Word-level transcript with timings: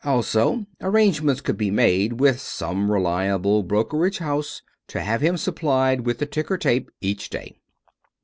Also, 0.03 0.65
arrangements 0.81 1.41
could 1.41 1.57
be 1.57 1.69
made 1.69 2.19
with 2.19 2.39
some 2.41 2.89
reliable 2.89 3.61
brokerage 3.61 4.17
house 4.17 4.63
to 4.87 4.99
have 4.99 5.21
him 5.21 5.37
supplied 5.37 6.07
with 6.07 6.17
the 6.17 6.25
ticker 6.25 6.57
tape 6.57 6.89
each 7.01 7.29
day. 7.29 7.55